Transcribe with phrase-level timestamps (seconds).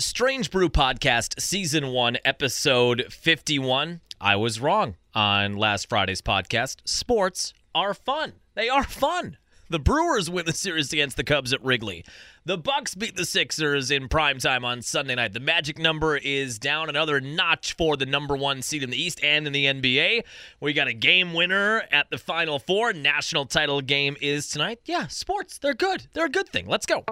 [0.00, 4.00] Strange Brew Podcast, Season 1, Episode 51.
[4.20, 6.76] I was wrong on last Friday's podcast.
[6.84, 8.34] Sports are fun.
[8.54, 9.38] They are fun.
[9.70, 12.04] The Brewers win the series against the Cubs at Wrigley.
[12.44, 15.32] The Bucks beat the Sixers in primetime on Sunday night.
[15.32, 19.22] The magic number is down another notch for the number one seed in the East
[19.24, 20.22] and in the NBA.
[20.60, 22.92] We got a game winner at the Final Four.
[22.92, 24.78] National title game is tonight.
[24.84, 26.06] Yeah, sports, they're good.
[26.12, 26.68] They're a good thing.
[26.68, 27.04] Let's go.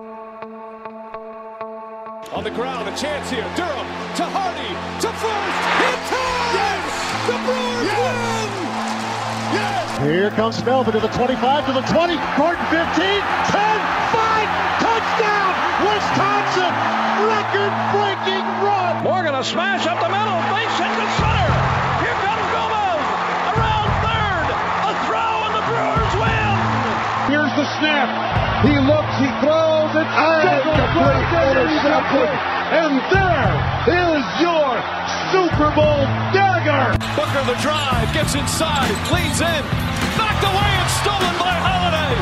[2.32, 3.46] On the ground, a chance here.
[3.54, 3.86] Durham
[4.18, 5.58] to Hardy to first.
[5.78, 6.52] Hit time!
[6.58, 6.84] Yes!
[7.30, 8.02] The Brewers Yes!
[8.02, 8.50] win!
[9.54, 9.86] Yes!
[10.02, 11.38] Here comes Melvin to the 25,
[11.70, 14.50] to the 20, Gordon 15, 10, 5,
[14.82, 15.50] touchdown,
[15.86, 16.72] Wisconsin,
[17.30, 19.06] record-breaking run.
[19.06, 20.38] Morgan, a smash up the middle.
[20.50, 21.50] Base hit to center.
[22.04, 23.06] Here comes Gomez.
[23.54, 24.46] Around third.
[24.50, 26.54] A throw, and the Brewers win.
[27.32, 28.10] Here's the snap.
[28.66, 29.15] He looks,
[31.86, 32.34] interception.
[32.66, 33.54] And there
[33.86, 34.70] is your
[35.30, 36.02] Super Bowl
[36.34, 36.98] dagger.
[37.14, 39.62] Booker the drive, gets inside, leans in,
[40.18, 42.14] backed away and stolen by Holiday.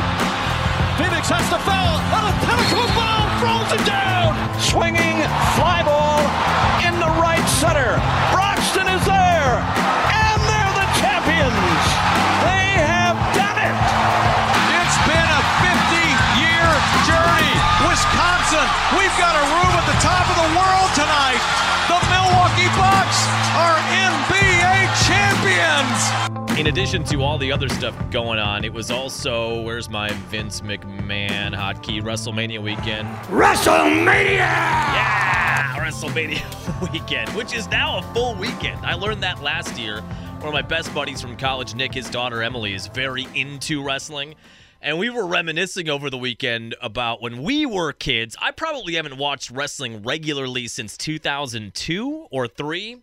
[1.01, 4.37] Phoenix has to foul, and a pinnacle ball throws it down.
[4.61, 5.14] Swinging
[18.55, 21.41] Wisconsin, we've got a room at the top of the world tonight.
[21.91, 26.59] The Milwaukee Bucks are NBA champions.
[26.59, 30.61] In addition to all the other stuff going on, it was also where's my Vince
[30.61, 33.07] McMahon hotkey WrestleMania weekend.
[33.27, 34.37] WrestleMania!
[34.37, 38.85] Yeah, WrestleMania weekend, which is now a full weekend.
[38.85, 40.01] I learned that last year.
[40.39, 44.35] One of my best buddies from college, Nick, his daughter Emily, is very into wrestling.
[44.85, 48.37] And we were reminiscing over the weekend about when we were kids.
[48.39, 53.01] I probably haven't watched wrestling regularly since 2002 or 3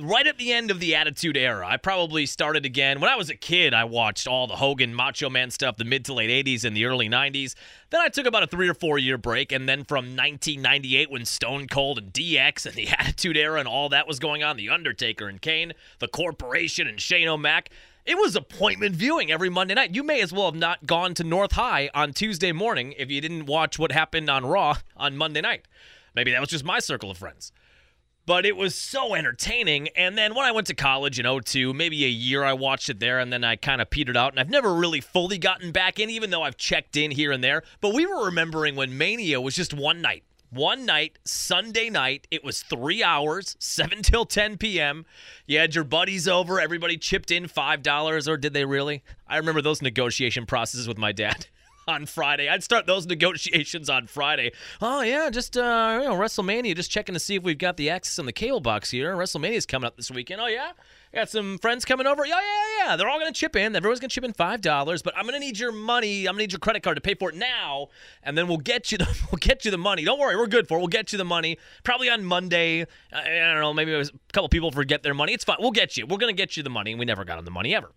[0.00, 1.66] right at the end of the Attitude Era.
[1.68, 2.98] I probably started again.
[2.98, 6.06] When I was a kid, I watched all the Hogan Macho Man stuff, the mid
[6.06, 7.54] to late 80s and the early 90s.
[7.90, 9.52] Then I took about a three or four year break.
[9.52, 13.90] And then from 1998, when Stone Cold and DX and the Attitude Era and all
[13.90, 17.68] that was going on, The Undertaker and Kane, The Corporation and Shane O'Mac.
[18.08, 19.94] It was appointment viewing every Monday night.
[19.94, 23.20] You may as well have not gone to North High on Tuesday morning if you
[23.20, 25.68] didn't watch what happened on Raw on Monday night.
[26.14, 27.52] Maybe that was just my circle of friends
[28.24, 29.88] but it was so entertaining.
[29.96, 33.00] And then when I went to college in 02, maybe a year I watched it
[33.00, 35.98] there, and then I kind of petered out, and I've never really fully gotten back
[35.98, 37.62] in, even though I've checked in here and there.
[37.80, 40.24] But we were remembering when Mania was just one night.
[40.50, 45.04] One night, Sunday night, it was three hours, 7 till 10 p.m.
[45.46, 49.02] You had your buddies over, everybody chipped in $5, or did they really?
[49.26, 51.46] I remember those negotiation processes with my dad.
[51.88, 52.48] on Friday.
[52.48, 54.52] I'd start those negotiations on Friday.
[54.80, 57.90] Oh yeah, just uh, you know WrestleMania, just checking to see if we've got the
[57.90, 59.16] access on the cable box here.
[59.16, 60.40] WrestleMania's coming up this weekend.
[60.40, 60.72] Oh yeah.
[61.14, 62.26] Got some friends coming over.
[62.26, 62.96] Yeah, yeah, yeah.
[62.96, 63.74] They're all gonna chip in.
[63.74, 66.26] Everyone's gonna chip in five dollars, but I'm gonna need your money.
[66.26, 67.88] I'm gonna need your credit card to pay for it now,
[68.22, 70.04] and then we'll get you the we'll get you the money.
[70.04, 70.80] Don't worry, we're good for it.
[70.80, 72.82] We'll get you the money probably on Monday.
[73.10, 73.72] I, I don't know.
[73.72, 75.32] Maybe a couple people forget their money.
[75.32, 75.56] It's fine.
[75.60, 76.06] We'll get you.
[76.06, 76.92] We're gonna get you the money.
[76.92, 77.92] And we never got them the money ever.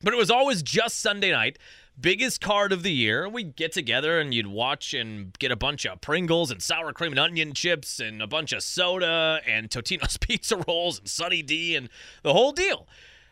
[0.00, 1.58] But it was always just Sunday night
[2.00, 3.28] biggest card of the year.
[3.28, 7.12] We'd get together and you'd watch and get a bunch of Pringles and sour cream
[7.12, 11.74] and onion chips and a bunch of soda and Totino's pizza rolls and Sunny D
[11.76, 11.88] and
[12.22, 12.86] the whole deal.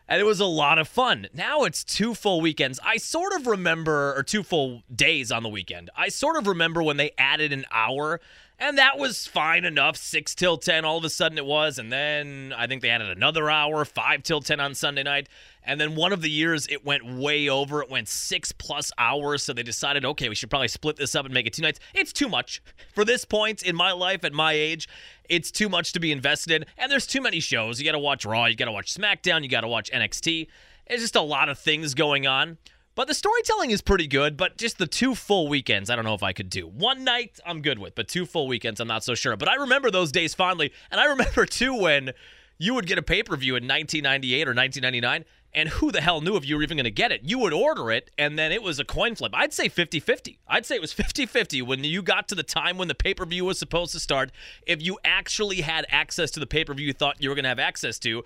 [0.08, 1.26] And it was a lot of fun.
[1.34, 2.78] Now it's two full weekends.
[2.84, 5.90] I sort of remember, or two full days on the weekend.
[5.96, 8.20] I sort of remember when they added an hour,
[8.58, 9.96] and that was fine enough.
[9.96, 11.78] Six till 10, all of a sudden it was.
[11.78, 15.28] And then I think they added another hour, five till 10 on Sunday night.
[15.62, 17.82] And then one of the years it went way over.
[17.82, 19.42] It went six plus hours.
[19.42, 21.80] So they decided, okay, we should probably split this up and make it two nights.
[21.92, 22.62] It's too much.
[22.94, 24.88] For this point in my life, at my age,
[25.28, 26.64] it's too much to be invested in.
[26.78, 27.78] And there's too many shows.
[27.78, 30.46] You got to watch Raw, you got to watch SmackDown, you got to watch NXT.
[30.86, 32.58] It's just a lot of things going on.
[32.96, 36.14] But the storytelling is pretty good, but just the two full weekends, I don't know
[36.14, 36.66] if I could do.
[36.66, 39.36] One night, I'm good with, but two full weekends, I'm not so sure.
[39.36, 40.72] But I remember those days fondly.
[40.90, 42.12] And I remember, too, when
[42.56, 46.22] you would get a pay per view in 1998 or 1999, and who the hell
[46.22, 47.20] knew if you were even going to get it?
[47.22, 49.32] You would order it, and then it was a coin flip.
[49.34, 50.38] I'd say 50 50.
[50.48, 53.12] I'd say it was 50 50 when you got to the time when the pay
[53.12, 54.32] per view was supposed to start.
[54.66, 57.44] If you actually had access to the pay per view you thought you were going
[57.44, 58.24] to have access to,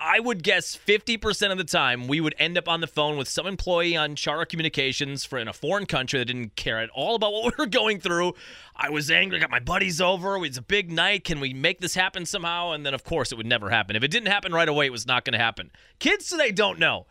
[0.00, 3.26] I would guess 50% of the time we would end up on the phone with
[3.26, 7.16] some employee on Charter Communications for in a foreign country that didn't care at all
[7.16, 8.34] about what we were going through.
[8.76, 10.36] I was angry, got my buddies over.
[10.36, 11.24] It was a big night.
[11.24, 12.70] Can we make this happen somehow?
[12.70, 13.96] And then of course it would never happen.
[13.96, 15.72] If it didn't happen right away, it was not going to happen.
[15.98, 17.06] Kids today don't know.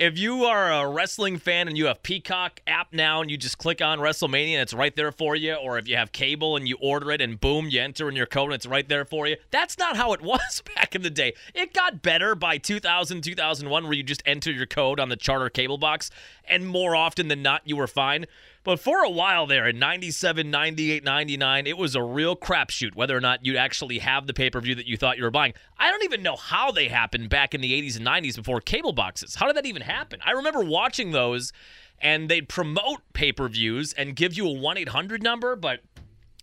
[0.00, 3.58] If you are a wrestling fan and you have Peacock app now and you just
[3.58, 6.66] click on WrestleMania and it's right there for you, or if you have cable and
[6.66, 9.26] you order it and boom, you enter in your code and it's right there for
[9.26, 9.36] you.
[9.50, 11.34] That's not how it was back in the day.
[11.54, 15.50] It got better by 2000, 2001, where you just enter your code on the charter
[15.50, 16.10] cable box,
[16.48, 18.24] and more often than not, you were fine.
[18.70, 23.16] But for a while there in 97, 98, 99, it was a real crapshoot whether
[23.16, 25.54] or not you'd actually have the pay per view that you thought you were buying.
[25.76, 28.92] I don't even know how they happened back in the 80s and 90s before cable
[28.92, 29.34] boxes.
[29.34, 30.20] How did that even happen?
[30.24, 31.52] I remember watching those
[31.98, 35.80] and they'd promote pay per views and give you a 1 800 number, but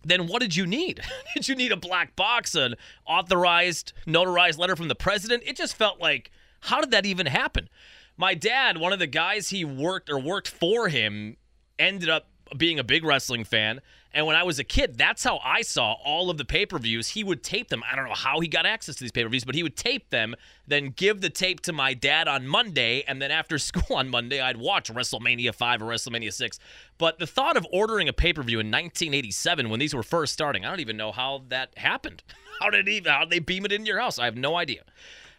[0.04, 1.00] then what did you need?
[1.34, 2.74] did you need a black box, an
[3.06, 5.44] authorized, notarized letter from the president?
[5.46, 6.30] It just felt like,
[6.60, 7.70] how did that even happen?
[8.18, 11.38] My dad, one of the guys he worked or worked for him,
[11.78, 12.26] ended up
[12.56, 13.80] being a big wrestling fan.
[14.14, 16.78] And when I was a kid, that's how I saw all of the pay per
[16.78, 17.08] views.
[17.08, 17.82] He would tape them.
[17.90, 19.76] I don't know how he got access to these pay per views, but he would
[19.76, 20.34] tape them,
[20.66, 23.04] then give the tape to my dad on Monday.
[23.06, 26.58] And then after school on Monday, I'd watch WrestleMania 5 or WrestleMania 6.
[26.96, 30.32] But the thought of ordering a pay per view in 1987 when these were first
[30.32, 32.22] starting, I don't even know how that happened.
[32.60, 34.18] How did, even, how did they beam it into your house?
[34.18, 34.82] I have no idea.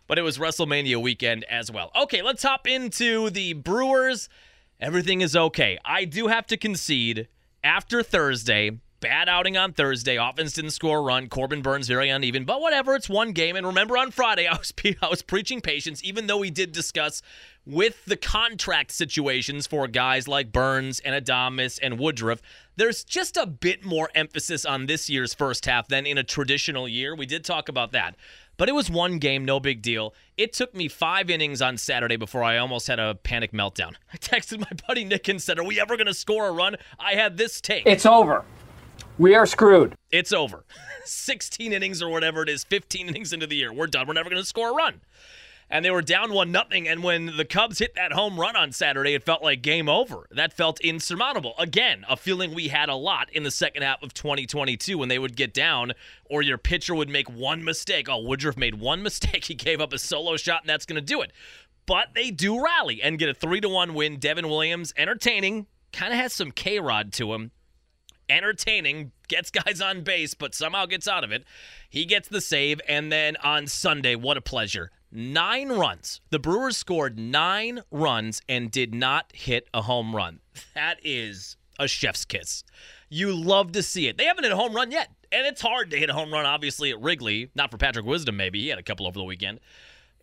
[0.07, 1.91] But it was WrestleMania weekend as well.
[2.03, 4.29] Okay, let's hop into the Brewers
[4.79, 5.77] everything is okay.
[5.83, 7.27] I do have to concede
[7.63, 10.17] after Thursday, bad outing on Thursday.
[10.17, 11.27] Offense didn't score a run.
[11.27, 12.95] Corbin Burnes very uneven, but whatever.
[12.95, 13.55] It's one game.
[13.55, 17.21] And remember, on Friday, I was I was preaching patience, even though we did discuss
[17.65, 22.41] with the contract situations for guys like Burnes and Adames and Woodruff.
[22.77, 26.87] There's just a bit more emphasis on this year's first half than in a traditional
[26.87, 27.15] year.
[27.15, 28.15] We did talk about that.
[28.59, 30.13] But it was one game, no big deal.
[30.37, 33.93] It took me five innings on Saturday before I almost had a panic meltdown.
[34.13, 36.75] I texted my buddy Nick and said, Are we ever going to score a run?
[36.99, 37.87] I had this take.
[37.87, 38.43] It's over.
[39.17, 39.95] We are screwed.
[40.11, 40.65] It's over.
[41.05, 43.71] 16 innings or whatever it is, 15 innings into the year.
[43.71, 44.07] We're done.
[44.07, 44.99] We're never going to score a run
[45.69, 46.87] and they were down one nothing.
[46.87, 50.27] And when the Cubs hit that home run on Saturday, it felt like game over.
[50.31, 51.53] That felt insurmountable.
[51.59, 55.19] Again, a feeling we had a lot in the second half of 2022 when they
[55.19, 55.93] would get down,
[56.25, 58.07] or your pitcher would make one mistake.
[58.09, 59.45] Oh, Woodruff made one mistake.
[59.45, 61.31] He gave up a solo shot, and that's going to do it.
[61.85, 64.17] But they do rally and get a three to one win.
[64.17, 67.51] Devin Williams, entertaining, kind of has some K Rod to him.
[68.29, 71.45] Entertaining, gets guys on base, but somehow gets out of it.
[71.89, 76.21] He gets the save, and then on Sunday, what a pleasure nine runs.
[76.29, 80.39] The Brewers scored nine runs and did not hit a home run.
[80.75, 82.63] That is a chef's kiss.
[83.09, 84.17] You love to see it.
[84.17, 85.09] They haven't hit a home run yet.
[85.31, 87.49] And it's hard to hit a home run, obviously, at Wrigley.
[87.55, 88.61] Not for Patrick Wisdom, maybe.
[88.61, 89.59] He had a couple over the weekend.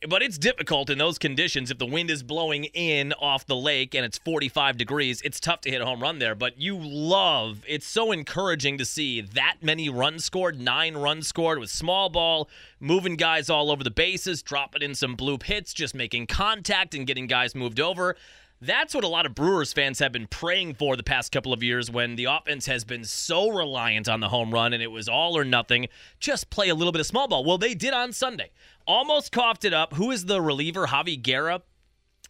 [0.06, 1.70] But it's difficult in those conditions.
[1.70, 5.62] If the wind is blowing in off the lake and it's 45 degrees, it's tough
[5.62, 6.34] to hit a home run there.
[6.34, 11.58] But you love, it's so encouraging to see that many runs scored, nine runs scored
[11.58, 15.94] with small ball, moving guys all over the bases, dropping in some bloop hits, just
[15.94, 18.16] making contact and getting guys moved over.
[18.60, 21.62] That's what a lot of Brewers fans have been praying for the past couple of
[21.62, 25.08] years when the offense has been so reliant on the home run and it was
[25.08, 25.88] all or nothing.
[26.20, 27.44] Just play a little bit of small ball.
[27.44, 28.50] Well, they did on Sunday.
[28.86, 29.94] Almost coughed it up.
[29.94, 30.86] Who is the reliever?
[30.86, 31.62] Javy Guerra.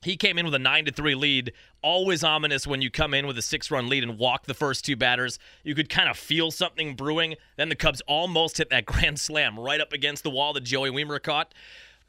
[0.03, 1.53] He came in with a 9 to 3 lead.
[1.81, 4.97] Always ominous when you come in with a 6-run lead and walk the first two
[4.97, 5.39] batters.
[5.63, 7.37] You could kind of feel something brewing.
[7.57, 10.91] Then the Cubs almost hit that grand slam right up against the wall that Joey
[10.91, 11.55] Wiemer caught.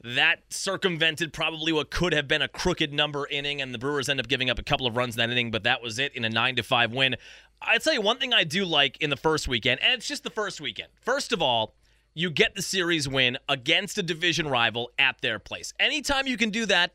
[0.04, 4.20] That circumvented probably what could have been a crooked number inning, and the Brewers end
[4.20, 6.24] up giving up a couple of runs in that inning, but that was it in
[6.24, 7.16] a 9 to 5 win.
[7.62, 10.24] I'd tell you one thing I do like in the first weekend, and it's just
[10.24, 10.90] the first weekend.
[11.02, 11.74] First of all,
[12.14, 15.74] you get the series win against a division rival at their place.
[15.80, 16.94] Anytime you can do that,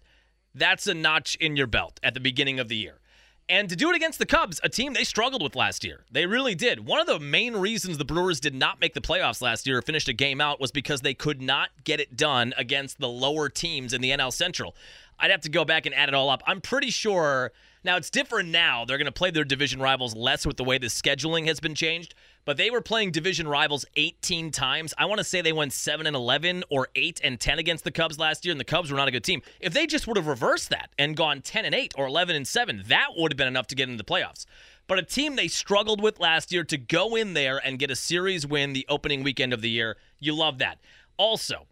[0.55, 3.01] that's a notch in your belt at the beginning of the year.
[3.49, 6.05] And to do it against the Cubs, a team they struggled with last year.
[6.11, 6.87] They really did.
[6.87, 9.83] One of the main reasons the Brewers did not make the playoffs last year or
[9.83, 13.49] finished a game out was because they could not get it done against the lower
[13.49, 14.75] teams in the NL Central.
[15.19, 16.43] I'd have to go back and add it all up.
[16.47, 17.53] I'm pretty sure
[17.85, 18.85] now it's different now.
[18.85, 21.75] They're going to play their division rivals less with the way the scheduling has been
[21.75, 24.95] changed, but they were playing division rivals 18 times.
[24.99, 27.91] I want to say they went 7 and 11 or 8 and 10 against the
[27.91, 29.43] Cubs last year and the Cubs were not a good team.
[29.61, 32.47] If they just would have reversed that and gone 10 and 8 or 11 and
[32.47, 34.47] 7, that would have been enough to get into the playoffs.
[34.87, 37.97] But a team they struggled with last year to go in there and get a
[37.97, 40.79] series win the opening weekend of the year, you love that.
[41.17, 41.67] Also,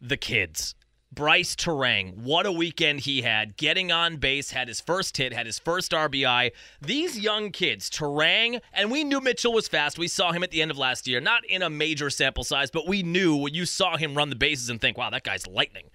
[0.00, 0.74] the kids.
[1.10, 3.56] Brice Turang, what a weekend he had.
[3.56, 6.50] Getting on base, had his first hit, had his first RBI.
[6.82, 9.98] These young kids, Turang, and we knew Mitchell was fast.
[9.98, 12.70] We saw him at the end of last year, not in a major sample size,
[12.70, 15.46] but we knew when you saw him run the bases and think, wow, that guy's
[15.46, 15.90] lightning.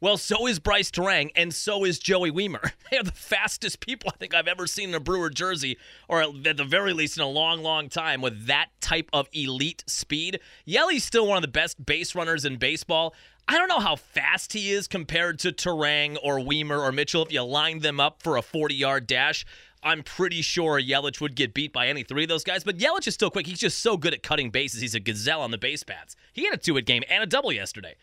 [0.00, 2.72] Well, so is Brice Turang, and so is Joey Wiemer.
[2.90, 5.76] They are the fastest people I think I've ever seen in a Brewer jersey,
[6.08, 9.82] or at the very least in a long, long time, with that type of elite
[9.86, 10.40] speed.
[10.66, 13.14] Yeli's still one of the best base runners in baseball.
[13.50, 17.32] I don't know how fast he is compared to Turang or Wiemer or Mitchell if
[17.32, 19.46] you lined them up for a 40 yard dash.
[19.82, 23.06] I'm pretty sure Yelich would get beat by any three of those guys, but Yelich
[23.06, 23.46] is still quick.
[23.46, 24.82] He's just so good at cutting bases.
[24.82, 26.14] He's a gazelle on the base paths.
[26.34, 27.94] He had a two hit game and a double yesterday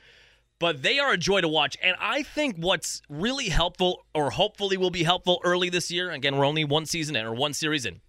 [0.58, 1.78] but they are a joy to watch.
[1.84, 6.38] And I think what's really helpful, or hopefully will be helpful early this year, again,
[6.38, 8.00] we're only one season in or one series in,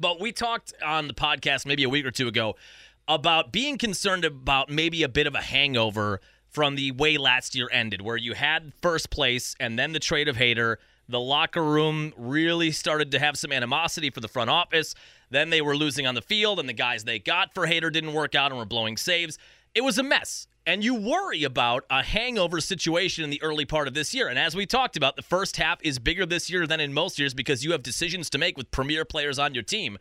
[0.00, 2.56] but we talked on the podcast maybe a week or two ago
[3.06, 6.20] about being concerned about maybe a bit of a hangover
[6.54, 10.28] from the way last year ended, where you had first place and then the trade
[10.28, 10.76] of Hader.
[11.06, 14.94] The locker room really started to have some animosity for the front office.
[15.28, 18.14] Then they were losing on the field, and the guys they got for Hader didn't
[18.14, 19.36] work out and were blowing saves.
[19.74, 23.86] It was a mess and you worry about a hangover situation in the early part
[23.86, 24.28] of this year.
[24.28, 27.18] And as we talked about, the first half is bigger this year than in most
[27.18, 29.98] years because you have decisions to make with premier players on your team.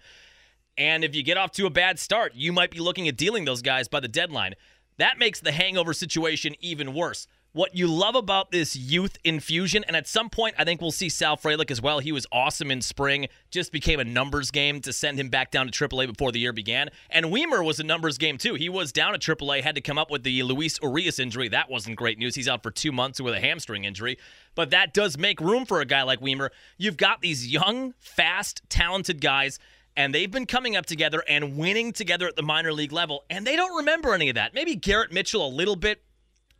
[0.77, 3.45] And if you get off to a bad start, you might be looking at dealing
[3.45, 4.55] those guys by the deadline.
[4.98, 9.96] That makes the hangover situation even worse what you love about this youth infusion, and
[9.96, 12.00] at some point, I think we'll see Sal Frelick as well.
[12.00, 15.70] He was awesome in spring, just became a numbers game to send him back down
[15.70, 16.90] to AAA before the year began.
[17.12, 18.56] And Wiemer was a numbers game too.
[18.56, 21.48] He was down at AAA, had to come up with the Luis Urias injury.
[21.48, 22.34] That wasn't great news.
[22.34, 24.18] He's out for two months with a hamstring injury.
[24.56, 26.50] But that does make room for a guy like Wiemer.
[26.78, 29.60] You've got these young, fast, talented guys
[29.96, 33.46] and they've been coming up together and winning together at the minor league level, and
[33.46, 34.54] they don't remember any of that.
[34.54, 36.02] Maybe Garrett Mitchell a little bit,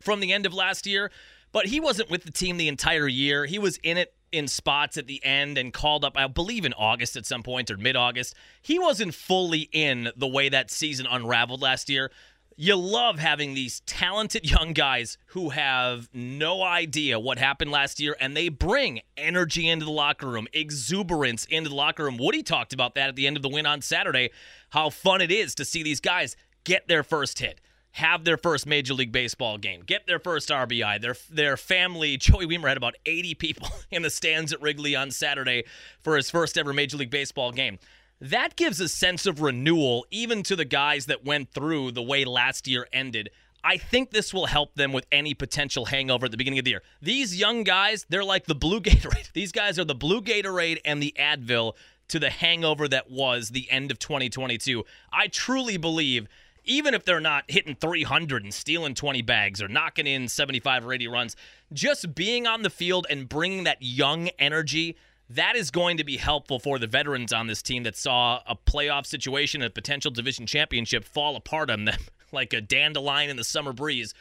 [0.04, 1.10] from the end of last year,
[1.50, 3.46] but he wasn't with the team the entire year.
[3.46, 6.72] He was in it in spots at the end and called up, I believe, in
[6.74, 8.34] August at some point or mid August.
[8.62, 12.10] He wasn't fully in the way that season unraveled last year.
[12.56, 18.16] You love having these talented young guys who have no idea what happened last year
[18.20, 22.16] and they bring energy into the locker room, exuberance into the locker room.
[22.16, 24.30] Woody talked about that at the end of the win on Saturday,
[24.70, 27.60] how fun it is to see these guys get their first hit
[27.94, 31.00] have their first Major League Baseball game, get their first RBI.
[31.00, 35.12] Their their family, Joey Wiemer had about 80 people in the stands at Wrigley on
[35.12, 35.64] Saturday
[36.02, 37.78] for his first ever Major League Baseball game.
[38.20, 42.24] That gives a sense of renewal even to the guys that went through the way
[42.24, 43.30] last year ended.
[43.62, 46.72] I think this will help them with any potential hangover at the beginning of the
[46.72, 46.82] year.
[47.00, 49.32] These young guys, they're like the blue Gatorade.
[49.32, 51.74] These guys are the blue Gatorade and the Advil
[52.08, 54.84] to the hangover that was the end of 2022.
[55.12, 56.28] I truly believe
[56.64, 60.92] even if they're not hitting 300 and stealing 20 bags or knocking in 75 or
[60.92, 61.36] 80 runs,
[61.72, 64.96] just being on the field and bringing that young energy,
[65.30, 68.54] that is going to be helpful for the veterans on this team that saw a
[68.56, 71.98] playoff situation, a potential division championship fall apart on them
[72.32, 74.14] like a dandelion in the summer breeze.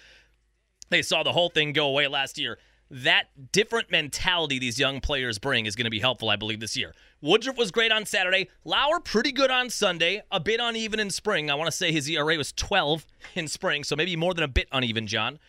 [0.90, 2.58] They saw the whole thing go away last year
[2.94, 6.78] that different mentality these young players bring is going to be helpful, I believe, this
[6.78, 6.94] year.
[7.22, 8.50] Woodruff was great on Saturday.
[8.64, 10.22] Lauer, pretty good on Sunday.
[10.32, 11.50] A bit uneven in spring.
[11.50, 14.50] I want to say his ERA was 12 in spring, so maybe more than a
[14.50, 15.40] bit uneven, John.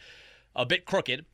[0.56, 1.26] A bit crooked.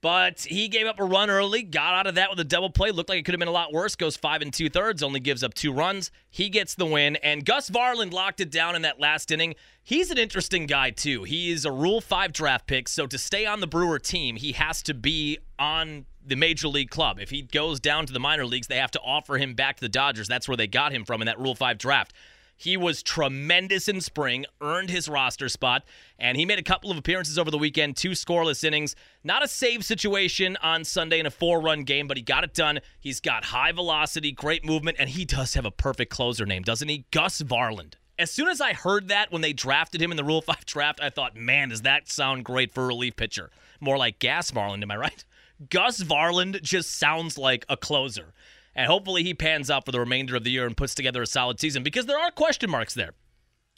[0.00, 2.92] But he gave up a run early, got out of that with a double play.
[2.92, 3.96] Looked like it could have been a lot worse.
[3.96, 6.12] Goes five and two thirds, only gives up two runs.
[6.30, 9.56] He gets the win, and Gus Varland locked it down in that last inning.
[9.82, 11.24] He's an interesting guy too.
[11.24, 14.52] He is a Rule Five draft pick, so to stay on the Brewer team, he
[14.52, 17.18] has to be on the major league club.
[17.18, 19.80] If he goes down to the minor leagues, they have to offer him back to
[19.80, 20.28] the Dodgers.
[20.28, 22.12] That's where they got him from in that Rule Five draft.
[22.60, 25.84] He was tremendous in spring, earned his roster spot,
[26.18, 28.96] and he made a couple of appearances over the weekend, two scoreless innings.
[29.22, 32.54] Not a save situation on Sunday in a four run game, but he got it
[32.54, 32.80] done.
[32.98, 36.88] He's got high velocity, great movement, and he does have a perfect closer name, doesn't
[36.88, 37.04] he?
[37.12, 37.94] Gus Varland.
[38.18, 41.00] As soon as I heard that when they drafted him in the Rule 5 draft,
[41.00, 43.50] I thought, man, does that sound great for a relief pitcher?
[43.78, 45.24] More like Gas Varland, am I right?
[45.70, 48.34] Gus Varland just sounds like a closer.
[48.78, 51.26] And hopefully he pans out for the remainder of the year and puts together a
[51.26, 53.10] solid season because there are question marks there.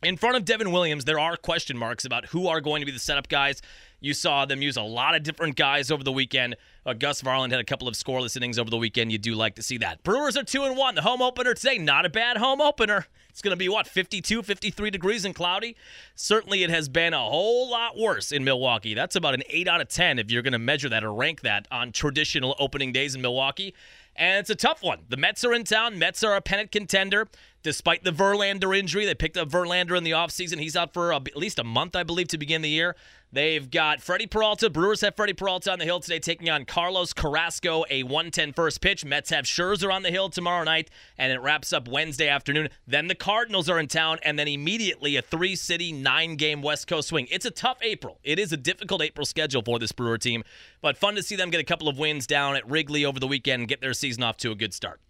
[0.03, 2.93] In front of Devin Williams, there are question marks about who are going to be
[2.93, 3.63] the setup guys.
[4.01, 6.55] You saw them use a lot of different guys over the weekend.
[6.85, 9.11] Uh, Gus Varland had a couple of scoreless innings over the weekend.
[9.11, 10.03] You do like to see that.
[10.03, 10.95] Brewers are 2 and 1.
[10.97, 13.07] The home opener today, not a bad home opener.
[13.41, 15.75] It's going to be what, 52, 53 degrees and cloudy?
[16.15, 18.93] Certainly it has been a whole lot worse in Milwaukee.
[18.93, 21.41] That's about an 8 out of 10 if you're going to measure that or rank
[21.41, 23.73] that on traditional opening days in Milwaukee
[24.21, 25.01] and it's a tough one.
[25.09, 25.99] The Mets are in town.
[25.99, 27.29] Mets are a pennant contender.
[27.63, 30.61] Despite the Verlander injury, they picked up Verlander in the offseason.
[30.61, 32.97] He's out for a, at least a month, I believe, to begin the year.
[33.33, 34.69] They've got Freddie Peralta.
[34.69, 38.81] Brewers have Freddie Peralta on the hill today, taking on Carlos Carrasco, a 110 first
[38.81, 39.05] pitch.
[39.05, 42.71] Mets have Scherzer on the hill tomorrow night, and it wraps up Wednesday afternoon.
[42.89, 46.89] Then the Cardinals are in town, and then immediately a three city, nine game West
[46.89, 47.29] Coast swing.
[47.31, 48.19] It's a tough April.
[48.25, 50.43] It is a difficult April schedule for this Brewer team,
[50.83, 53.29] but fun to see them get a couple of wins down at Wrigley over the
[53.29, 55.01] weekend and get their season off to a good start.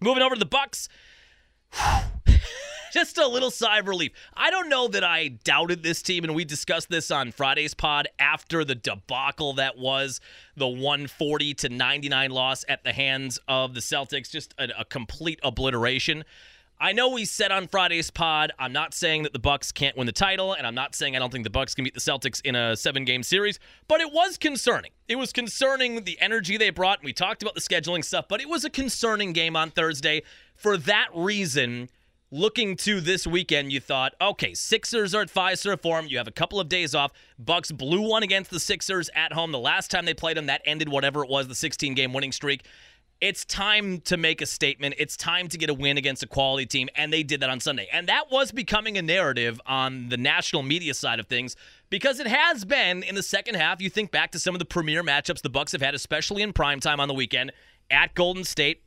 [0.00, 0.88] Moving over to the Bucks.
[2.92, 4.12] just a little sigh of relief.
[4.34, 8.08] I don't know that I doubted this team, and we discussed this on Friday's pod
[8.18, 10.20] after the debacle that was
[10.56, 14.30] the 140 to 99 loss at the hands of the Celtics.
[14.30, 16.24] Just a, a complete obliteration.
[16.80, 20.06] I know we said on Friday's pod, I'm not saying that the Bucks can't win
[20.06, 22.40] the title, and I'm not saying I don't think the Bucks can beat the Celtics
[22.44, 24.92] in a seven-game series, but it was concerning.
[25.08, 27.00] It was concerning the energy they brought.
[27.00, 30.22] And we talked about the scheduling stuff, but it was a concerning game on Thursday.
[30.54, 31.88] For that reason,
[32.30, 36.06] looking to this weekend, you thought, okay, Sixers are at Fiserv Forum.
[36.08, 37.12] You have a couple of days off.
[37.38, 39.52] Bucks blew one against the Sixers at home.
[39.52, 42.32] The last time they played them, that ended whatever it was, the 16 game winning
[42.32, 42.64] streak.
[43.20, 44.94] It's time to make a statement.
[44.96, 47.58] It's time to get a win against a quality team, and they did that on
[47.58, 47.88] Sunday.
[47.92, 51.56] And that was becoming a narrative on the national media side of things
[51.90, 53.82] because it has been in the second half.
[53.82, 56.52] You think back to some of the premier matchups the Bucks have had, especially in
[56.52, 57.50] prime time on the weekend
[57.90, 58.82] at Golden State,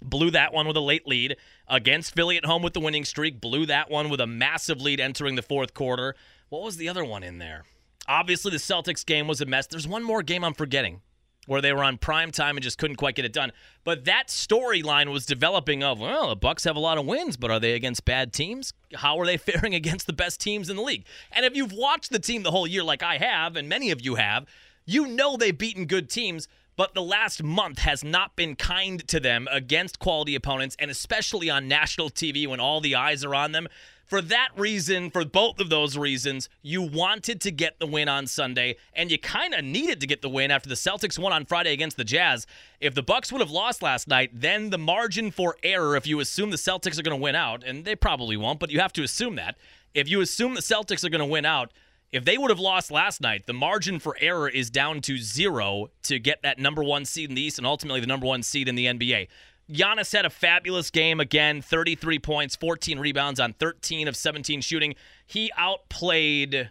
[0.00, 1.36] blew that one with a late lead
[1.68, 5.00] against Philly at home with the winning streak, blew that one with a massive lead
[5.00, 6.14] entering the fourth quarter.
[6.48, 7.64] What was the other one in there?
[8.08, 9.66] Obviously, the Celtics game was a mess.
[9.66, 11.00] There's one more game I'm forgetting
[11.46, 13.52] where they were on prime time and just couldn't quite get it done.
[13.84, 17.50] But that storyline was developing of, well, the Bucks have a lot of wins, but
[17.50, 18.72] are they against bad teams?
[18.94, 21.06] How are they faring against the best teams in the league?
[21.32, 24.00] And if you've watched the team the whole year like I have and many of
[24.00, 24.46] you have,
[24.84, 29.18] you know they've beaten good teams, but the last month has not been kind to
[29.18, 33.52] them against quality opponents and especially on national TV when all the eyes are on
[33.52, 33.66] them.
[34.04, 38.28] For that reason, for both of those reasons, you wanted to get the win on
[38.28, 41.44] Sunday, and you kind of needed to get the win after the Celtics won on
[41.44, 42.46] Friday against the Jazz.
[42.80, 46.20] If the Bucks would have lost last night, then the margin for error, if you
[46.20, 48.92] assume the Celtics are going to win out, and they probably won't, but you have
[48.92, 49.56] to assume that.
[49.92, 51.72] If you assume the Celtics are going to win out,
[52.12, 55.90] if they would have lost last night, the margin for error is down to zero
[56.04, 58.68] to get that number one seed in the East and ultimately the number one seed
[58.68, 59.28] in the NBA.
[59.70, 64.94] Giannis had a fabulous game again 33 points, 14 rebounds on 13 of 17 shooting.
[65.26, 66.70] He outplayed.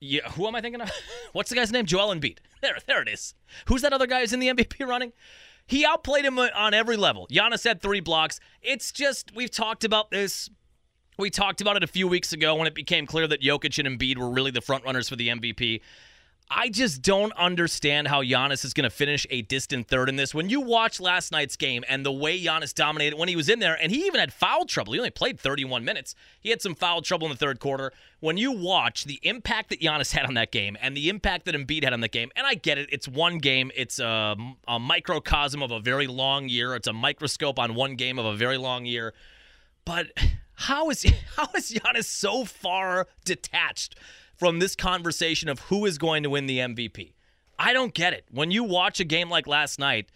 [0.00, 0.90] Yeah, who am I thinking of?
[1.32, 1.86] What's the guy's name?
[1.86, 2.38] Joel Embiid.
[2.62, 3.34] There, there it is.
[3.68, 5.14] Who's that other guy who's in the MVP running?
[5.66, 7.26] He outplayed him on every level.
[7.32, 8.38] Giannis had three blocks.
[8.60, 10.50] It's just, we've talked about this.
[11.18, 13.98] We talked about it a few weeks ago when it became clear that Jokic and
[13.98, 15.80] Embiid were really the front runners for the MVP.
[16.52, 20.34] I just don't understand how Giannis is going to finish a distant third in this.
[20.34, 23.60] When you watch last night's game and the way Giannis dominated when he was in
[23.60, 24.92] there, and he even had foul trouble.
[24.92, 26.16] He only played 31 minutes.
[26.40, 27.92] He had some foul trouble in the third quarter.
[28.18, 31.54] When you watch the impact that Giannis had on that game and the impact that
[31.54, 33.70] Embiid had on that game, and I get it, it's one game.
[33.76, 34.34] It's a,
[34.66, 36.74] a microcosm of a very long year.
[36.74, 39.14] It's a microscope on one game of a very long year.
[39.84, 40.08] But
[40.60, 41.02] how is
[41.36, 43.96] how is Giannis so far detached
[44.36, 47.12] from this conversation of who is going to win the MVP.
[47.58, 48.24] I don't get it.
[48.30, 50.08] When you watch a game like last night,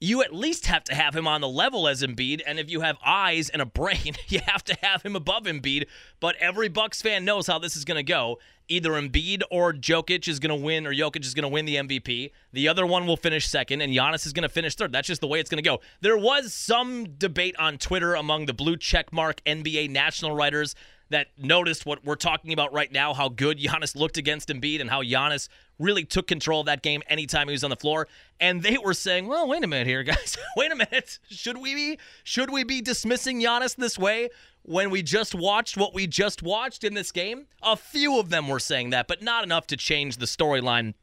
[0.00, 2.80] you at least have to have him on the level as Embiid, and if you
[2.80, 5.86] have eyes and a brain, you have to have him above Embiid.
[6.20, 8.38] But every Bucks fan knows how this is going to go.
[8.68, 11.76] Either Embiid or Jokic is going to win, or Jokic is going to win the
[11.76, 12.30] MVP.
[12.52, 14.90] The other one will finish second, and Giannis is going to finish third.
[14.90, 15.80] That's just the way it's going to go.
[16.00, 20.74] There was some debate on Twitter among the blue checkmark NBA national writers
[21.10, 24.88] that noticed what we're talking about right now, how good Giannis looked against Embiid and
[24.88, 28.08] how Giannis really took control of that game anytime he was on the floor.
[28.40, 30.38] And they were saying, "Well, wait a minute here, guys.
[30.56, 31.18] wait a minute.
[31.28, 34.30] Should we be should we be dismissing Giannis this way
[34.62, 38.48] when we just watched what we just watched in this game?" A few of them
[38.48, 40.94] were saying that, but not enough to change the storyline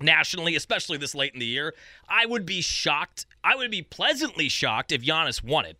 [0.00, 1.74] nationally, especially this late in the year.
[2.08, 3.26] I would be shocked.
[3.44, 5.78] I would be pleasantly shocked if Giannis won it.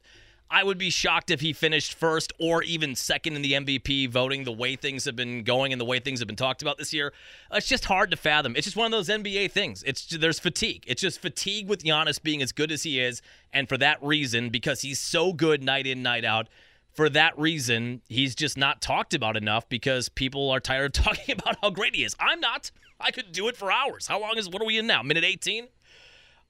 [0.52, 4.44] I would be shocked if he finished first or even second in the MVP voting
[4.44, 6.92] the way things have been going and the way things have been talked about this
[6.92, 7.14] year.
[7.50, 8.54] Uh, it's just hard to fathom.
[8.54, 9.82] It's just one of those NBA things.
[9.84, 10.84] It's there's fatigue.
[10.86, 14.50] It's just fatigue with Giannis being as good as he is and for that reason
[14.50, 16.48] because he's so good night in night out
[16.92, 21.32] for that reason, he's just not talked about enough because people are tired of talking
[21.38, 22.14] about how great he is.
[22.20, 22.70] I'm not.
[23.00, 24.06] I could do it for hours.
[24.06, 25.02] How long is what are we in now?
[25.02, 25.68] Minute 18?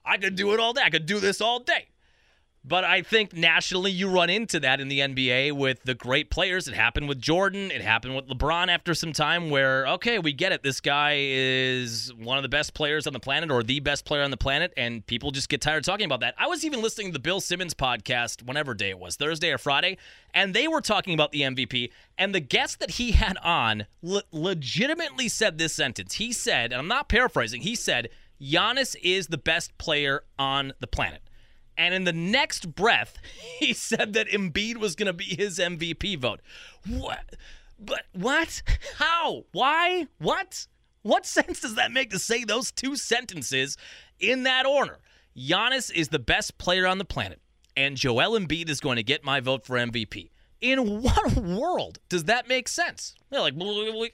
[0.04, 0.82] I could do it all day.
[0.84, 1.86] I could do this all day.
[2.64, 6.68] But I think nationally, you run into that in the NBA with the great players.
[6.68, 7.72] It happened with Jordan.
[7.72, 10.62] It happened with LeBron after some time where, okay, we get it.
[10.62, 14.22] This guy is one of the best players on the planet or the best player
[14.22, 16.36] on the planet, and people just get tired talking about that.
[16.38, 19.58] I was even listening to the Bill Simmons podcast, whenever day it was, Thursday or
[19.58, 19.98] Friday,
[20.32, 21.90] and they were talking about the MVP.
[22.16, 26.14] And the guest that he had on le- legitimately said this sentence.
[26.14, 28.08] He said, and I'm not paraphrasing, he said,
[28.40, 31.22] Giannis is the best player on the planet.
[31.76, 33.18] And in the next breath,
[33.58, 36.40] he said that Embiid was going to be his MVP vote.
[36.86, 37.36] What?
[37.78, 38.62] But what?
[38.98, 39.44] How?
[39.52, 40.06] Why?
[40.18, 40.66] What?
[41.02, 43.76] What sense does that make to say those two sentences
[44.20, 45.00] in that order?
[45.36, 47.40] Giannis is the best player on the planet,
[47.76, 50.30] and Joel Embiid is going to get my vote for MVP.
[50.60, 53.16] In what world does that make sense?
[53.30, 53.54] They're like,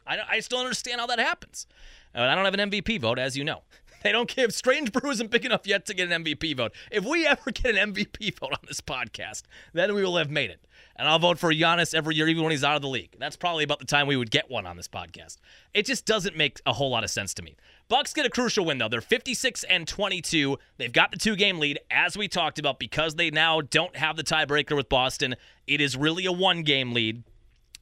[0.07, 1.67] I, still understand how that happens.
[2.15, 3.65] Uh, I don't have an MVP vote, as you know.
[4.03, 6.73] They don't give Strange Brew isn't big enough yet to get an MVP vote.
[6.91, 10.51] If we ever get an MVP vote on this podcast, then we will have made
[10.51, 10.65] it.
[10.97, 13.15] And I'll vote for Giannis every year, even when he's out of the league.
[13.19, 15.39] That's probably about the time we would get one on this podcast.
[15.73, 17.57] It just doesn't make a whole lot of sense to me.
[17.89, 18.89] Bucks get a crucial win though.
[18.89, 20.59] They're 56 and 22.
[20.77, 24.25] They've got the two-game lead, as we talked about, because they now don't have the
[24.25, 25.37] tiebreaker with Boston.
[25.67, 27.23] It is really a one-game lead.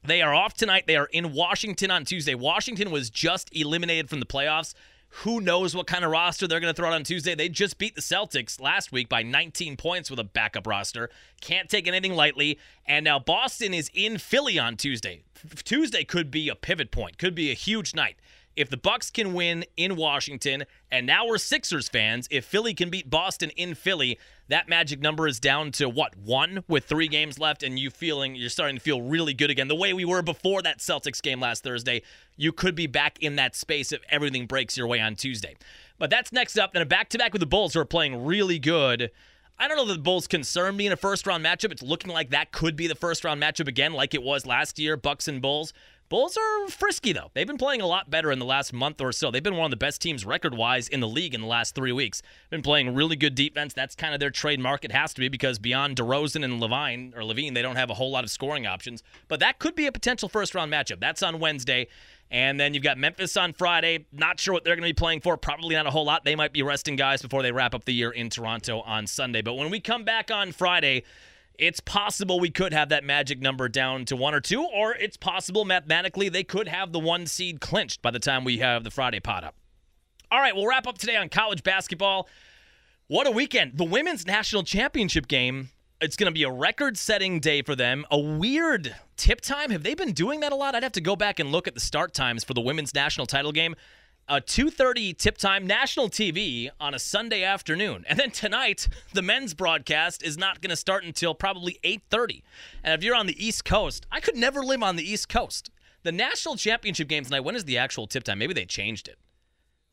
[0.03, 0.85] They are off tonight.
[0.87, 2.35] They are in Washington on Tuesday.
[2.35, 4.73] Washington was just eliminated from the playoffs.
[5.09, 7.33] Who knows what kind of roster they're going to throw out on Tuesday?
[7.33, 11.09] They just beat the Celtics last week by 19 points with a backup roster.
[11.41, 12.59] Can't take anything lightly.
[12.85, 15.23] And now Boston is in Philly on Tuesday.
[15.63, 18.17] Tuesday could be a pivot point, could be a huge night
[18.57, 22.89] if the Bucks can win in Washington, and now we're Sixers fans, if Philly can
[22.89, 24.17] beat Boston in Philly,
[24.49, 28.35] that magic number is down to what one with three games left, and you feeling
[28.35, 31.39] you're starting to feel really good again, the way we were before that Celtics game
[31.39, 32.01] last Thursday.
[32.35, 35.55] You could be back in that space if everything breaks your way on Tuesday.
[35.99, 36.73] But that's next up.
[36.73, 39.11] Then a back to back with the Bulls, who are playing really good.
[39.59, 41.71] I don't know that the Bulls concern me in a first round matchup.
[41.71, 44.77] It's looking like that could be the first round matchup again, like it was last
[44.77, 45.73] year, Bucks and Bulls.
[46.09, 47.31] Bulls are frisky, though.
[47.33, 49.29] They've been playing a lot better in the last month or so.
[49.29, 51.75] They've been one of the best teams record wise in the league in the last
[51.75, 52.21] three weeks.
[52.49, 53.73] Been playing really good defense.
[53.73, 54.85] That's kind of their trademark.
[54.85, 57.93] It has to be because beyond DeRozan and Levine or Levine, they don't have a
[57.93, 59.03] whole lot of scoring options.
[59.27, 61.01] But that could be a potential first round matchup.
[61.01, 61.87] That's on Wednesday.
[62.31, 64.05] And then you've got Memphis on Friday.
[64.13, 65.35] Not sure what they're going to be playing for.
[65.35, 66.23] Probably not a whole lot.
[66.23, 69.41] They might be resting guys before they wrap up the year in Toronto on Sunday.
[69.41, 71.03] But when we come back on Friday,
[71.57, 75.17] it's possible we could have that magic number down to one or two, or it's
[75.17, 78.91] possible mathematically they could have the one seed clinched by the time we have the
[78.91, 79.55] Friday pot up.
[80.29, 82.27] All right, we'll wrap up today on college basketball.
[83.07, 83.77] What a weekend.
[83.77, 85.69] The women's national championship game.
[85.99, 88.05] It's going to be a record setting day for them.
[88.11, 89.71] A weird tip time.
[89.71, 90.75] Have they been doing that a lot?
[90.75, 93.25] I'd have to go back and look at the start times for the women's national
[93.25, 93.75] title game
[94.29, 98.03] a 2:30 tip time national TV on a Sunday afternoon.
[98.07, 102.43] And then tonight, the men's broadcast is not going to start until probably 8:30.
[102.83, 105.69] And if you're on the East Coast, I could never live on the East Coast.
[106.03, 108.39] The national championship game tonight, when is the actual tip time?
[108.39, 109.17] Maybe they changed it.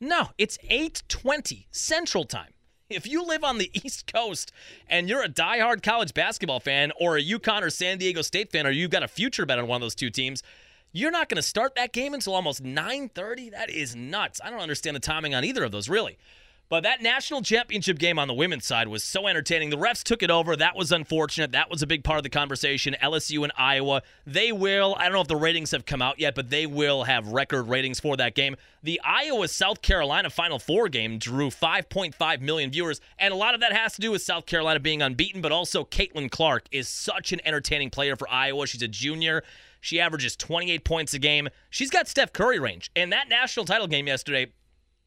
[0.01, 2.53] No, it's 8:20 Central Time.
[2.89, 4.51] If you live on the East Coast
[4.87, 8.67] and you're a diehard college basketball fan or a UConn or San Diego State fan
[8.67, 10.43] or you've got a future bet on one of those two teams,
[10.95, 13.51] you're not going to start that game until almost 9:30.
[13.51, 14.39] That is nuts.
[14.43, 16.17] I don't understand the timing on either of those, really.
[16.67, 19.69] But that national championship game on the women's side was so entertaining.
[19.69, 20.55] The refs took it over.
[20.55, 21.51] That was unfortunate.
[21.51, 22.95] That was a big part of the conversation.
[23.03, 26.33] LSU and Iowa, they will, I don't know if the ratings have come out yet,
[26.33, 28.55] but they will have record ratings for that game.
[28.81, 33.59] The Iowa South Carolina Final Four game drew 5.5 million viewers, and a lot of
[33.59, 37.31] that has to do with South Carolina being unbeaten, but also Caitlin Clark is such
[37.31, 38.65] an entertaining player for Iowa.
[38.65, 39.43] She's a junior.
[39.85, 41.47] She averages 28 points a game.
[41.69, 42.89] She's got Steph Curry range.
[42.95, 44.51] And that national title game yesterday,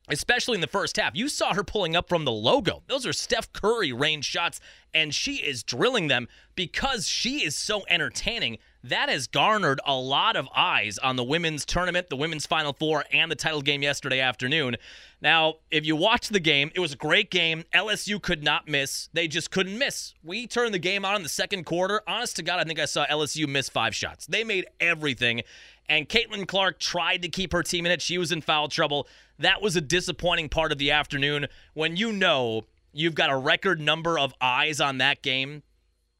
[0.08, 2.84] especially in the first half, you saw her pulling up from the logo.
[2.86, 4.60] Those are Steph Curry range shots,
[4.94, 10.36] and she is drilling them because she is so entertaining that has garnered a lot
[10.36, 14.20] of eyes on the women's tournament, the women's Final Four, and the title game yesterday
[14.20, 14.76] afternoon.
[15.20, 17.64] Now, if you watched the game, it was a great game.
[17.74, 19.08] LSU could not miss.
[19.12, 20.14] They just couldn't miss.
[20.22, 22.02] We turned the game on in the second quarter.
[22.06, 24.26] Honest to God, I think I saw LSU miss five shots.
[24.26, 25.42] They made everything.
[25.88, 28.02] And Caitlin Clark tried to keep her team in it.
[28.02, 29.08] She was in foul trouble.
[29.38, 33.80] That was a disappointing part of the afternoon when you know you've got a record
[33.80, 35.62] number of eyes on that game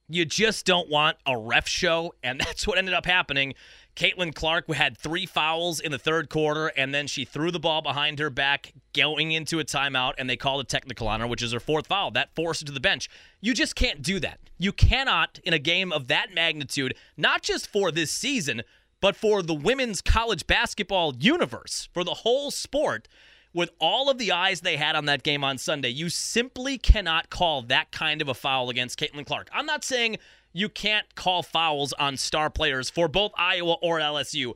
[0.09, 3.55] you just don't want a ref show, and that's what ended up happening.
[3.97, 7.83] Caitlin Clark had three fouls in the third quarter, and then she threw the ball
[7.83, 11.43] behind her back going into a timeout, and they called a technical on her, which
[11.43, 12.13] is her fourth foul.
[12.13, 13.11] That forced her to the bench.
[13.41, 14.39] You just can't do that.
[14.57, 18.63] You cannot, in a game of that magnitude, not just for this season,
[19.01, 23.09] but for the women's college basketball universe, for the whole sport,
[23.55, 27.31] with all of the eyes they had on that game on Sunday, you simply cannot
[27.31, 29.49] call that kind of a foul against Caitlin Clark.
[29.53, 30.19] I'm not saying
[30.53, 34.55] you can't call fouls on star players for both Iowa or LSU.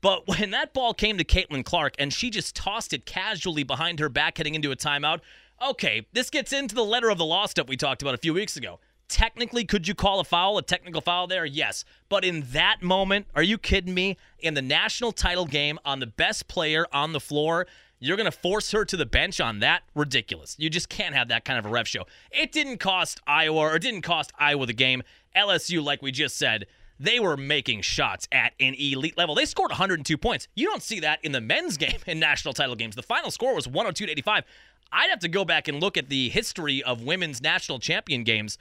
[0.00, 3.98] But when that ball came to Caitlin Clark and she just tossed it casually behind
[4.00, 5.20] her back heading into a timeout,
[5.62, 8.34] okay, this gets into the letter of the law stuff we talked about a few
[8.34, 8.80] weeks ago.
[9.08, 11.44] Technically, could you call a foul, a technical foul there?
[11.44, 11.84] Yes.
[12.08, 14.16] But in that moment, are you kidding me?
[14.38, 17.66] In the national title game, on the best player on the floor,
[18.00, 19.82] you're going to force her to the bench on that?
[19.94, 20.56] Ridiculous.
[20.58, 22.06] You just can't have that kind of a ref show.
[22.30, 25.02] It didn't cost Iowa, or it didn't cost Iowa the game.
[25.36, 26.66] LSU, like we just said,
[26.98, 29.34] they were making shots at an elite level.
[29.34, 30.48] They scored 102 points.
[30.54, 32.96] You don't see that in the men's game in national title games.
[32.96, 34.44] The final score was 102 to 85.
[34.92, 38.58] I'd have to go back and look at the history of women's national champion games.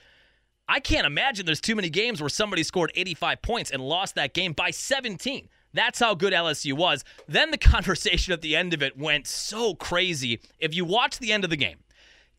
[0.67, 4.35] I can't imagine there's too many games where somebody scored 85 points and lost that
[4.35, 5.49] game by 17.
[5.73, 7.03] That's how good LSU was.
[7.27, 10.39] Then the conversation at the end of it went so crazy.
[10.59, 11.79] If you watch the end of the game,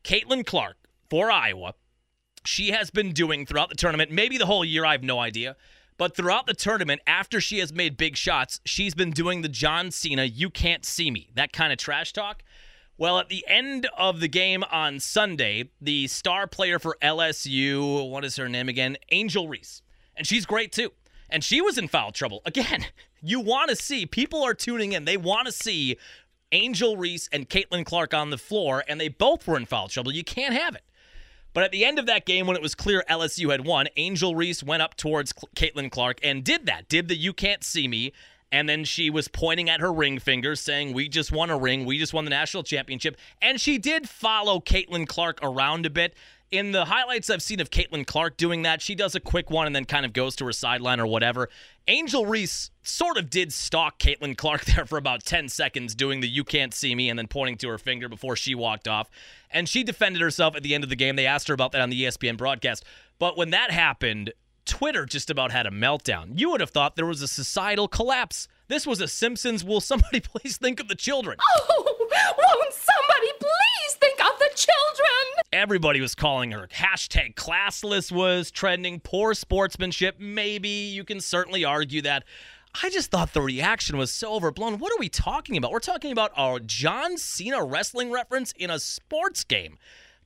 [0.04, 0.76] Caitlin Clark
[1.08, 1.74] for Iowa,
[2.44, 5.56] she has been doing throughout the tournament, maybe the whole year, I have no idea.
[5.98, 9.90] But throughout the tournament, after she has made big shots, she's been doing the John
[9.90, 12.42] Cena, you can't see me, that kind of trash talk.
[12.96, 18.24] Well, at the end of the game on Sunday, the star player for LSU, what
[18.24, 18.96] is her name again?
[19.10, 19.82] Angel Reese.
[20.16, 20.92] And she's great too.
[21.28, 22.42] And she was in foul trouble.
[22.44, 22.86] Again,
[23.22, 25.04] you want to see, people are tuning in.
[25.04, 25.96] They want to see
[26.52, 30.12] Angel Reese and Caitlin Clark on the floor, and they both were in foul trouble.
[30.12, 30.82] You can't have it.
[31.52, 34.34] But at the end of that game, when it was clear LSU had won, Angel
[34.34, 38.12] Reese went up towards Caitlin Clark and did that, did the you can't see me.
[38.52, 41.84] And then she was pointing at her ring finger, saying, We just won a ring.
[41.84, 43.16] We just won the national championship.
[43.40, 46.14] And she did follow Caitlin Clark around a bit.
[46.50, 49.68] In the highlights I've seen of Caitlin Clark doing that, she does a quick one
[49.68, 51.48] and then kind of goes to her sideline or whatever.
[51.86, 56.28] Angel Reese sort of did stalk Caitlin Clark there for about 10 seconds, doing the
[56.28, 59.08] you can't see me and then pointing to her finger before she walked off.
[59.48, 61.14] And she defended herself at the end of the game.
[61.14, 62.84] They asked her about that on the ESPN broadcast.
[63.20, 64.32] But when that happened,
[64.70, 66.38] Twitter just about had a meltdown.
[66.38, 68.46] You would have thought there was a societal collapse.
[68.68, 69.64] This was a Simpsons.
[69.64, 71.38] Will somebody please think of the children?
[71.40, 75.44] Oh, won't somebody please think of the children?
[75.52, 76.68] Everybody was calling her.
[76.72, 79.00] Hashtag classless was trending.
[79.00, 80.20] Poor sportsmanship.
[80.20, 82.22] Maybe you can certainly argue that.
[82.80, 84.78] I just thought the reaction was so overblown.
[84.78, 85.72] What are we talking about?
[85.72, 89.78] We're talking about a John Cena wrestling reference in a sports game.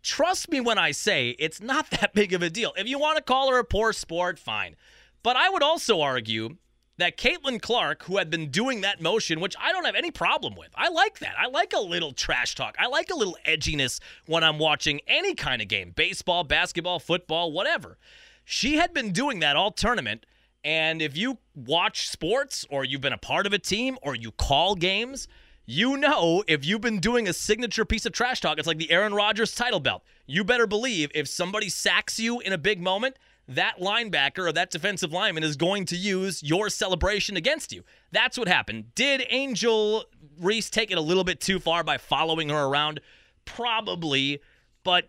[0.04, 2.72] Trust me when I say it's not that big of a deal.
[2.76, 4.76] If you want to call her a poor sport, fine.
[5.22, 6.58] But I would also argue
[6.98, 10.54] that Caitlin Clark, who had been doing that motion, which I don't have any problem
[10.54, 11.34] with, I like that.
[11.38, 12.76] I like a little trash talk.
[12.78, 17.50] I like a little edginess when I'm watching any kind of game baseball, basketball, football,
[17.50, 17.98] whatever.
[18.44, 20.26] She had been doing that all tournament.
[20.62, 24.30] And if you watch sports or you've been a part of a team or you
[24.30, 25.28] call games,
[25.66, 28.90] you know if you've been doing a signature piece of trash talk, it's like the
[28.90, 30.02] Aaron Rodgers title belt.
[30.26, 33.16] You better believe if somebody sacks you in a big moment,
[33.48, 37.82] that linebacker or that defensive lineman is going to use your celebration against you.
[38.10, 38.94] That's what happened.
[38.94, 40.04] Did Angel
[40.38, 43.00] Reese take it a little bit too far by following her around?
[43.44, 44.40] Probably,
[44.82, 45.08] but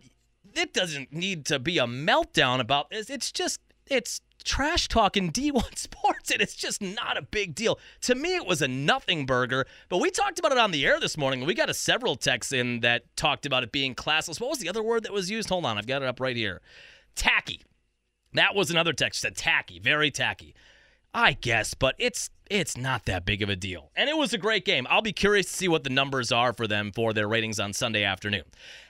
[0.53, 3.09] it doesn't need to be a meltdown about this.
[3.09, 7.79] It's just, it's trash talking D1 sports, and it's just not a big deal.
[8.01, 10.99] To me, it was a nothing burger, but we talked about it on the air
[10.99, 11.45] this morning.
[11.45, 14.39] We got a several texts in that talked about it being classless.
[14.39, 15.49] What was the other word that was used?
[15.49, 16.61] Hold on, I've got it up right here.
[17.15, 17.61] Tacky.
[18.33, 20.53] That was another text said tacky, very tacky.
[21.13, 23.89] I guess, but it's it's not that big of a deal.
[23.95, 24.85] And it was a great game.
[24.89, 27.73] I'll be curious to see what the numbers are for them for their ratings on
[27.73, 28.43] Sunday afternoon.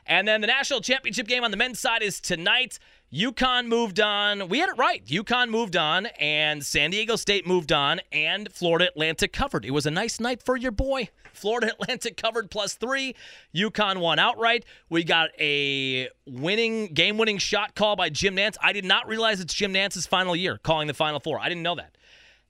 [0.06, 2.80] And then the national championship game on the men's side is tonight.
[3.16, 4.50] UConn moved on.
[4.50, 5.06] We had it right.
[5.06, 9.64] UConn moved on, and San Diego State moved on, and Florida Atlantic covered.
[9.64, 11.08] It was a nice night for your boy.
[11.34, 13.16] Florida Atlantic covered plus three.
[13.56, 14.66] UConn won outright.
[14.90, 18.58] We got a winning, game winning shot call by Jim Nantz.
[18.62, 21.40] I did not realize it's Jim Nantz's final year calling the Final Four.
[21.40, 21.96] I didn't know that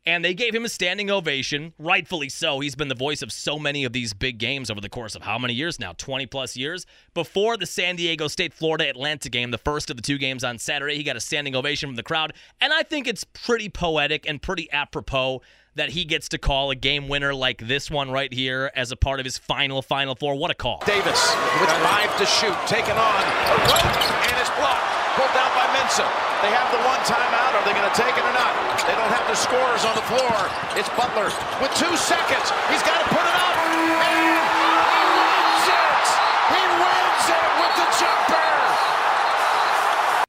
[0.05, 2.59] and they gave him a standing ovation, rightfully so.
[2.59, 5.23] He's been the voice of so many of these big games over the course of
[5.23, 5.93] how many years now?
[5.93, 6.85] 20 plus years.
[7.13, 10.59] Before the San Diego State Florida Atlantic game, the first of the two games on
[10.59, 12.33] Saturday, he got a standing ovation from the crowd.
[12.61, 15.41] And I think it's pretty poetic and pretty apropos
[15.73, 18.95] that he gets to call a game winner like this one right here as a
[18.95, 20.35] part of his final Final Four.
[20.35, 20.81] What a call.
[20.85, 25.04] Davis with five to shoot, taken on, and it's blocked.
[25.15, 26.11] Pulled down by Mensah.
[26.43, 27.55] They have the one timeout.
[27.55, 28.51] Are they going to take it or not?
[28.83, 30.35] They don't have the scorers on the floor.
[30.75, 31.31] It's Butler
[31.63, 32.51] with two seconds.
[32.67, 33.55] He's got to put it up.
[33.55, 36.05] And he wins it.
[36.51, 38.51] He wins it with the jumper.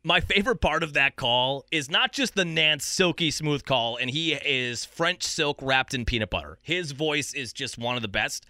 [0.04, 4.08] My favorite part of that call is not just the Nantz silky smooth call, and
[4.08, 6.58] he is French silk wrapped in peanut butter.
[6.62, 8.46] His voice is just one of the best.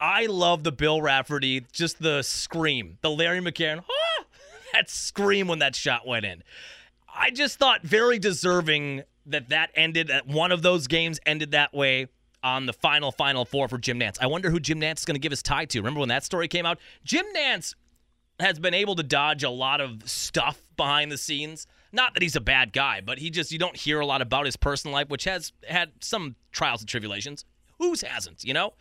[0.00, 4.24] I love the Bill Raftery, just the scream, the Larry McCarren, ah!
[4.78, 6.44] That scream when that shot went in.
[7.12, 11.74] I just thought very deserving that that ended, that one of those games ended that
[11.74, 12.06] way
[12.44, 14.18] on the final Final Four for Jim Nantz.
[14.20, 15.80] I wonder who Jim Nantz is going to give his tie to.
[15.80, 16.78] Remember when that story came out?
[17.02, 17.74] Jim Nantz
[18.38, 21.66] has been able to dodge a lot of stuff behind the scenes.
[21.90, 24.46] Not that he's a bad guy, but he just, you don't hear a lot about
[24.46, 27.44] his personal life, which has had some trials and tribulations.
[27.80, 28.74] Whose hasn't, you know?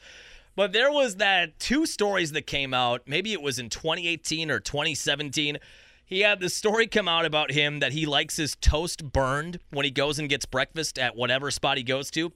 [0.57, 3.03] But there was that two stories that came out.
[3.05, 5.59] Maybe it was in 2018 or 2017.
[6.07, 9.83] He had this story come out about him that he likes his toast burned when
[9.83, 12.31] he goes and gets breakfast at whatever spot he goes to.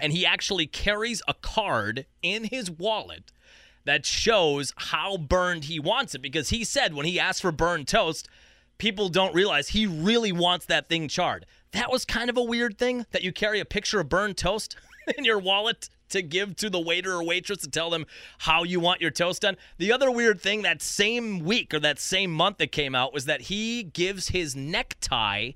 [0.00, 3.30] And he actually carries a card in his wallet
[3.84, 7.86] that shows how burned he wants it because he said when he asked for burned
[7.86, 8.28] toast,
[8.78, 11.44] people don't realize he really wants that thing charred.
[11.72, 14.74] That was kind of a weird thing that you carry a picture of burned toast
[15.18, 18.06] in your wallet to give to the waiter or waitress to tell them
[18.38, 19.56] how you want your toast done.
[19.78, 23.26] The other weird thing that same week or that same month that came out was
[23.26, 25.52] that he gives his necktie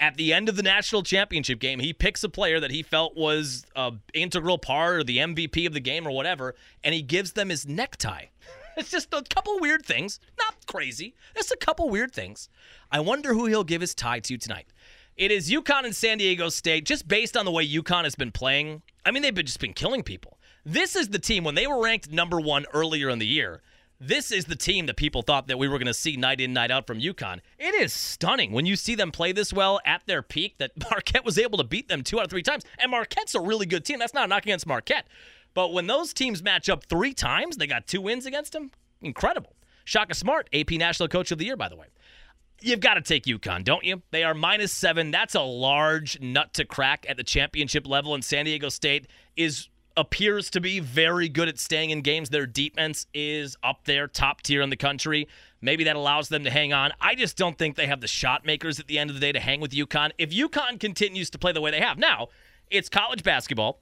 [0.00, 3.16] at the end of the national championship game, he picks a player that he felt
[3.16, 7.32] was an integral part or the MVP of the game or whatever, and he gives
[7.32, 8.26] them his necktie.
[8.76, 10.18] It's just a couple weird things.
[10.36, 11.14] Not crazy.
[11.36, 12.48] Just a couple weird things.
[12.90, 14.66] I wonder who he'll give his tie to tonight.
[15.16, 18.32] It is UConn and San Diego State, just based on the way UConn has been
[18.32, 18.82] playing.
[19.04, 20.38] I mean, they've been just been killing people.
[20.64, 23.62] This is the team when they were ranked number one earlier in the year
[24.00, 26.52] this is the team that people thought that we were going to see night in,
[26.52, 27.40] night out from UConn.
[27.58, 31.24] It is stunning when you see them play this well at their peak that Marquette
[31.24, 32.64] was able to beat them two out of three times.
[32.78, 33.98] And Marquette's a really good team.
[33.98, 35.06] That's not a knock against Marquette.
[35.54, 38.72] But when those teams match up three times, they got two wins against them.
[39.00, 39.54] Incredible.
[39.84, 41.86] Shaka Smart, AP National Coach of the Year, by the way.
[42.60, 44.02] You've got to take UConn, don't you?
[44.10, 45.10] They are minus seven.
[45.10, 49.68] That's a large nut to crack at the championship level, and San Diego State is
[49.96, 52.28] appears to be very good at staying in games.
[52.28, 55.28] Their defense is up there, top tier in the country.
[55.60, 56.92] Maybe that allows them to hang on.
[57.00, 59.32] I just don't think they have the shot makers at the end of the day
[59.32, 60.10] to hang with UConn.
[60.18, 62.28] If UConn continues to play the way they have now,
[62.70, 63.80] it's college basketball.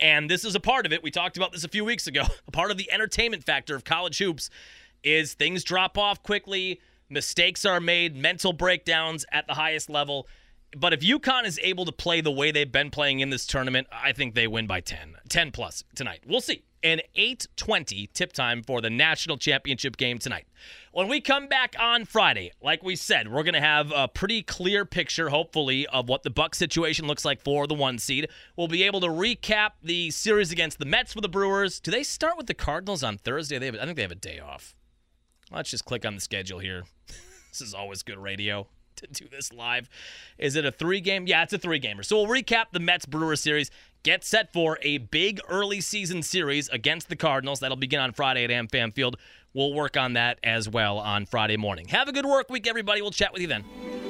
[0.00, 1.02] And this is a part of it.
[1.02, 2.24] We talked about this a few weeks ago.
[2.48, 4.50] A part of the entertainment factor of college hoops
[5.02, 10.26] is things drop off quickly, mistakes are made, mental breakdowns at the highest level.
[10.76, 13.86] But if UConn is able to play the way they've been playing in this tournament,
[13.92, 15.16] I think they win by 10.
[15.28, 16.20] 10 plus tonight.
[16.26, 16.64] We'll see.
[16.82, 20.46] An 8:20 tip time for the national championship game tonight.
[20.92, 24.42] When we come back on Friday, like we said, we're going to have a pretty
[24.42, 28.28] clear picture hopefully of what the Buck situation looks like for the 1 seed.
[28.56, 31.80] We'll be able to recap the series against the Mets for the Brewers.
[31.80, 33.58] Do they start with the Cardinals on Thursday?
[33.58, 34.75] They have, I think they have a day off.
[35.52, 36.84] Let's just click on the schedule here.
[37.50, 39.88] this is always good radio to do this live.
[40.38, 41.26] Is it a three game?
[41.26, 42.02] Yeah, it's a three gamer.
[42.02, 43.70] So we'll recap the Mets Brewer series.
[44.02, 47.60] Get set for a big early season series against the Cardinals.
[47.60, 49.16] That'll begin on Friday at AmFam Field.
[49.52, 51.88] We'll work on that as well on Friday morning.
[51.88, 53.02] Have a good work week, everybody.
[53.02, 54.05] We'll chat with you then.